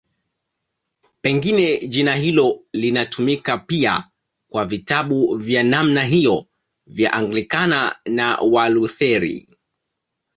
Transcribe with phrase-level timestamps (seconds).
[1.21, 4.03] Pengine jina hilo linatumika pia
[4.51, 6.45] kwa vitabu vya namna hiyo
[6.87, 9.49] vya Anglikana na Walutheri.